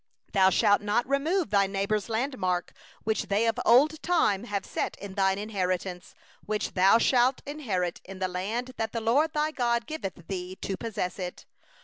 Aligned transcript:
14Thou 0.33 0.51
shalt 0.51 0.81
not 0.81 1.07
remove 1.07 1.51
thy 1.51 1.67
neighbour's 1.67 2.09
landmark, 2.09 2.73
which 3.03 3.27
they 3.27 3.45
of 3.45 3.59
old 3.63 4.01
time 4.01 4.45
have 4.45 4.65
set, 4.65 4.95
in 4.97 5.13
thine 5.13 5.37
inheritance 5.37 6.15
which 6.43 6.73
thou 6.73 6.97
shalt 6.97 7.43
inherit, 7.45 8.01
in 8.03 8.17
the 8.17 8.27
land 8.27 8.71
that 8.77 8.93
the 8.93 8.99
LORD 8.99 9.31
thy 9.33 9.51
God 9.51 9.85
giveth 9.85 10.27
thee 10.27 10.55
to 10.55 10.75
possess 10.75 11.19
it. 11.19 11.45